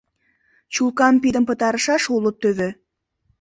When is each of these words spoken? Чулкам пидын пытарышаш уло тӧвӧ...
Чулкам 0.73 1.15
пидын 1.21 1.43
пытарышаш 1.49 2.03
уло 2.15 2.31
тӧвӧ... 2.41 2.69